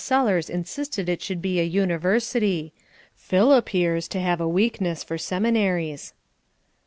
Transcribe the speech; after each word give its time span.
Sellers 0.03 0.49
insisted 0.49 1.07
it 1.07 1.21
should 1.21 1.43
be 1.43 1.59
a 1.59 1.63
University. 1.63 2.73
Phil 3.13 3.53
appears 3.53 4.07
to 4.07 4.19
have 4.19 4.41
a 4.41 4.47
weakness 4.49 5.03
for 5.03 5.19
Seminaries." 5.19 6.15